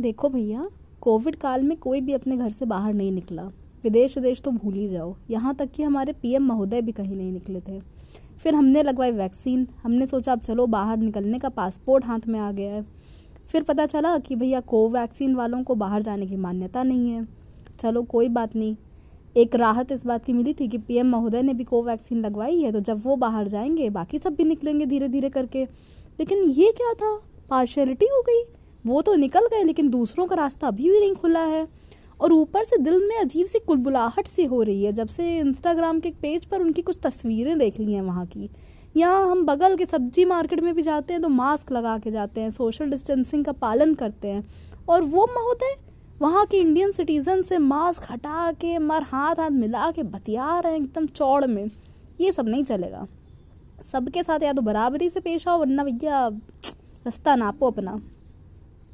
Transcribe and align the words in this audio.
देखो 0.00 0.28
भैया, 0.28 0.68
कोविड 1.00 1.36
काल 1.36 1.62
में 1.62 1.76
कोई 1.76 2.00
भी 2.00 2.12
अपने 2.12 2.36
घर 2.36 2.48
से 2.48 2.64
बाहर 2.64 2.94
नहीं 2.94 3.12
निकला। 3.12 3.42
विदेश 3.84 4.18
विदेश 4.18 4.42
तो 4.42 4.50
भूल 4.50 4.74
ही 4.74 4.88
जाओ। 4.88 5.16
यहाँ 5.30 5.54
तक 5.54 5.70
कि 5.70 5.82
हमारे 5.82 6.12
पीएम 6.12 6.42
महोदय 6.42 6.82
भी 6.82 6.92
कहीं 6.92 7.16
नहीं 7.16 7.32
निकले 7.32 7.60
थे। 7.60 7.80
फिर 8.38 8.54
हमने 8.54 8.82
लगवाई 8.82 9.10
वैक्सीन। 9.10 9.66
हमने 9.82 10.06
सोचा, 10.06 10.32
अब 10.32 10.40
चलो 10.40 10.66
बाहर 10.66 10.96
निकलने 10.96 11.38
का 11.38 11.48
पासपोर्ट 11.48 12.04
हाथ 12.04 12.20
में 12.28 12.40
आ 12.40 12.52
गया 12.52 12.72
है। 12.72 12.82
फिर 13.48 13.62
पता 13.62 13.86
चला 13.86 14.18
कि 14.18 14.36
भैया, 14.36 14.60
कोवैक्सीन 14.60 15.34
वालों 15.34 15.62
को 15.62 15.74
बाहर 15.74 16.02
जाने 16.02 16.26
की 16.26 16.36
मान्यता 16.36 16.82
नहीं 16.82 17.10
है। 17.10 17.28
चलो, 17.80 18.02
कोई 18.02 18.28
बात 18.28 18.56
नहीं। 18.56 18.76
एक 19.36 19.54
राहत 19.54 19.92
इस 19.92 20.06
बात 20.06 20.24
की 20.24 20.32
मिली 20.32 20.54
थी 20.54 20.68
कि 20.68 20.78
पीएम 20.78 21.06
महोदय 21.06 21.42
ने 21.42 21.54
भी 21.54 21.64
कोवैक्सीन 21.64 22.26
लगवाई 22.26 22.60
है 22.60 22.72
तो 22.72 22.80
जब 22.80 23.02
वो 23.04 23.16
बाहर 23.16 23.48
जाएँगे, 23.48 23.90
बाकी 23.90 24.18
सब 24.18 24.34
भी 24.34 24.44
निकलेंगे 24.44 24.86
धीरे 24.86 25.08
धीरे 25.08 25.28
करके। 25.28 25.64
लेकिन 26.20 26.38
ये 26.38 26.74
क्या 26.76 26.92
था? 26.92 27.20
पार्शलिटी 27.50 28.06
हो 28.06 28.22
गई। 28.22 28.63
वो 28.84 29.02
तो 29.02 29.14
निकल 29.14 29.46
गए, 29.46 29.62
लेकिन 29.62 29.88
दूसरों 29.90 30.26
का 30.26 30.36
रास्ता 30.36 30.68
अभी 30.68 30.90
भी 30.90 31.00
नहीं 31.00 31.14
खुला 31.14 31.44
है। 31.44 31.66
और 32.20 32.32
ऊपर 32.32 32.64
से 32.64 32.76
दिल 32.78 32.98
में 33.08 33.16
अजीब 33.16 33.46
सी 33.46 33.58
कुलबुलाहट 33.58 34.26
सी 34.26 34.44
हो 34.44 34.62
रही 34.62 34.84
है, 34.84 34.92
जब 34.92 35.08
से 35.08 35.38
इंस्टाग्राम 35.38 36.00
के 36.00 36.10
पेज 36.22 36.44
पर 36.44 36.60
उनकी 36.60 36.82
कुछ 36.82 36.98
तस्वीरें 37.02 37.58
देख 37.58 37.80
ली 37.80 37.92
हैं 37.92 38.02
वहाँ 38.02 38.26
की। 38.26 38.48
यहाँ 38.96 39.30
हम 39.30 39.44
बगल 39.46 39.76
के 39.76 39.86
सब्ज़ी 39.86 40.24
मार्केट 40.24 40.60
में 40.60 40.74
भी 40.74 40.82
जाते 40.82 41.12
हैं 41.12 41.22
तो 41.22 41.28
मास्क 41.28 41.72
लगा 41.72 41.96
के 41.98 42.10
जाते 42.10 42.40
हैं 42.40 42.50
सोशल 42.50 42.90
डिस्टेंसिंग 42.90 43.44
का 43.44 43.52
पालन 43.52 43.94
करते 43.94 44.28
हैं। 44.28 44.44
और 44.88 45.02
वो 45.02 45.26
महोदय, 45.26 45.74
वहाँ 46.20 46.44
के 46.46 46.56
इंडियन 46.56 46.92
सिटीजन 46.92 47.42
से 47.42 47.58
मास्क 47.58 48.06
हटा 48.10 48.52
के, 48.52 48.78
मर 48.78 49.02
हाथ 49.02 49.40
हाथ 49.40 49.50
मिला 49.50 49.90
के 49.90 50.02
बतिया 50.02 50.58
रहे 50.60 50.72
हैं 50.72 50.80
एकदम 50.80 51.06
चौड़ 51.06 51.46
में। 51.46 51.70
ये 52.20 52.32
सब 52.32 52.48
नहीं 52.48 52.64
चलेगा। 52.64 53.06
सबके 53.82 54.22
साथ 54.22 54.42
या 54.42 54.52
तो 54.52 54.62
बराबरी 54.62 55.08
से 55.08 55.20
पेश 55.20 55.48
आओ, 55.48 55.58
वरना 55.58 55.84
भैया, 55.84 56.28
रास्ता 56.28 57.36
नापो 57.36 57.70
अपना। 57.70 58.00